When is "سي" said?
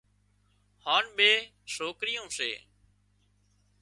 2.37-2.51